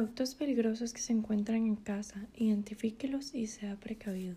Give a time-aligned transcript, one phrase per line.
[0.00, 4.34] Productos peligrosos que se encuentran en casa, identifíquelos y sea precavido.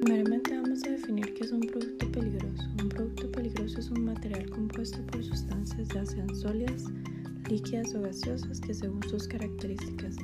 [0.00, 2.62] Primeramente vamos a definir qué es un producto peligroso.
[2.80, 6.84] Un producto peligroso es un material compuesto por sustancias ya sean sólidas,
[7.50, 10.14] líquidas o gaseosas que según sus características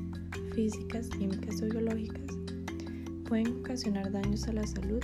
[0.55, 2.42] físicas, químicas o biológicas
[3.33, 5.03] pueden ocasionar daños a la salud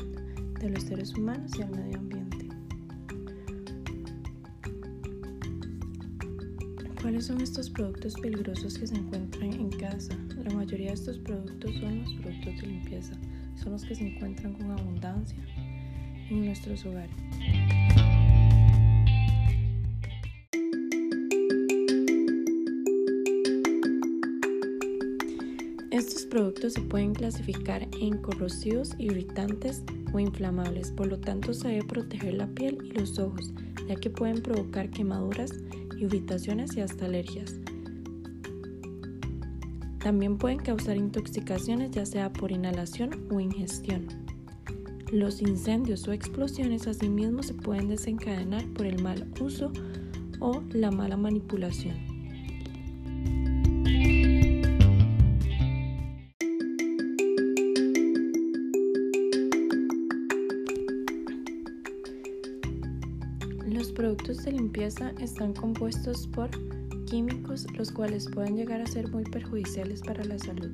[0.61, 2.47] de los seres humanos y al medio ambiente.
[7.01, 10.15] ¿Cuáles son estos productos peligrosos que se encuentran en casa?
[10.45, 13.15] La mayoría de estos productos son los productos de limpieza,
[13.63, 15.43] son los que se encuentran con abundancia
[16.29, 17.17] en nuestros hogares.
[26.29, 32.35] Productos se pueden clasificar en corrosivos, irritantes o inflamables, por lo tanto se debe proteger
[32.35, 33.53] la piel y los ojos,
[33.89, 35.53] ya que pueden provocar quemaduras,
[35.99, 37.57] irritaciones y hasta alergias.
[39.99, 44.07] También pueden causar intoxicaciones ya sea por inhalación o ingestión.
[45.13, 49.73] Los incendios o explosiones asimismo se pueden desencadenar por el mal uso
[50.41, 52.08] o la mala manipulación.
[63.99, 66.49] Productos de limpieza están compuestos por
[67.07, 70.71] químicos los cuales pueden llegar a ser muy perjudiciales para la salud.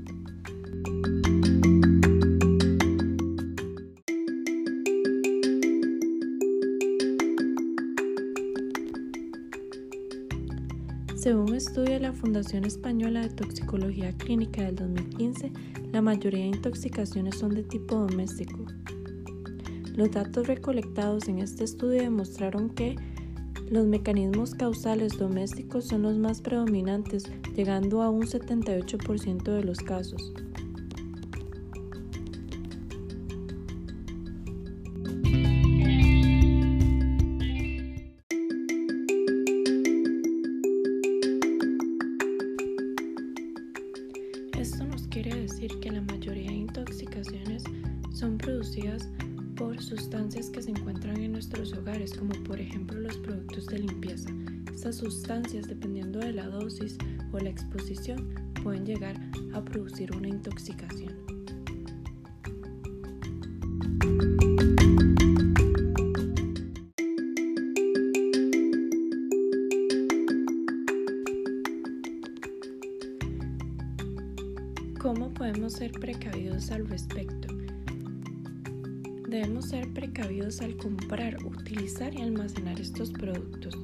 [11.16, 15.50] Según un estudio de la Fundación Española de Toxicología Clínica del 2015,
[15.92, 18.66] la mayoría de intoxicaciones son de tipo doméstico,
[19.96, 22.96] los datos recolectados en este estudio demostraron que
[23.70, 27.24] los mecanismos causales domésticos son los más predominantes,
[27.56, 30.32] llegando a un 78% de los casos.
[44.58, 47.64] Esto nos quiere decir que la mayoría de intoxicaciones
[48.12, 49.08] son producidas
[49.56, 54.30] por sustancias que se encuentran en nuestros hogares, como por ejemplo los productos de limpieza.
[54.72, 56.98] Estas sustancias, dependiendo de la dosis
[57.32, 59.16] o la exposición, pueden llegar
[59.52, 61.14] a producir una intoxicación.
[74.98, 77.53] ¿Cómo podemos ser precavidos al respecto?
[79.34, 83.74] Debemos ser precavidos al comprar, utilizar y almacenar estos productos.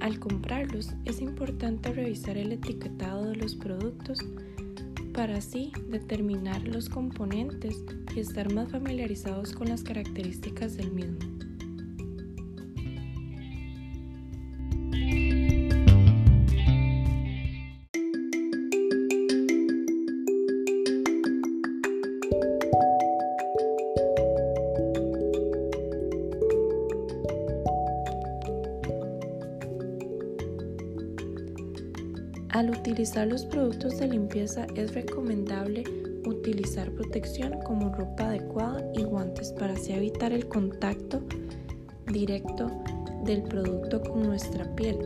[0.00, 4.18] Al comprarlos es importante revisar el etiquetado de los productos
[5.14, 7.82] para así determinar los componentes
[8.14, 11.18] y estar más familiarizados con las características del mismo.
[32.56, 35.84] Al utilizar los productos de limpieza es recomendable
[36.24, 41.20] utilizar protección como ropa adecuada y guantes para así evitar el contacto
[42.10, 42.70] directo
[43.26, 44.96] del producto con nuestra piel.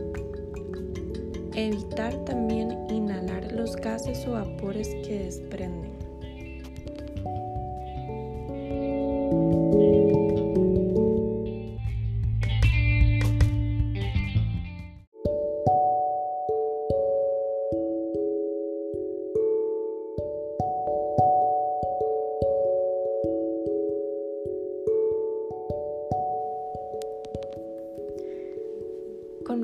[1.53, 6.00] Evitar también inhalar los gases o vapores que desprenden.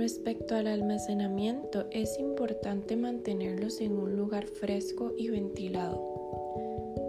[0.07, 6.01] Respecto al almacenamiento, es importante mantenerlos en un lugar fresco y ventilado,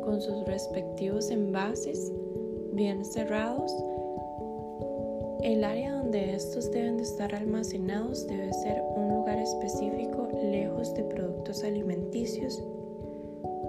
[0.03, 2.13] con sus respectivos envases
[2.73, 3.73] bien cerrados.
[5.45, 11.05] El área donde estos deben de estar almacenados debe ser un lugar específico lejos de
[11.05, 12.61] productos alimenticios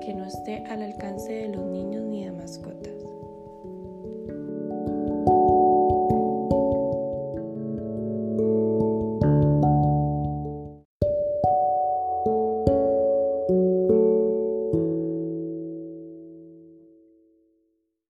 [0.04, 3.09] que no esté al alcance de los niños ni de mascotas.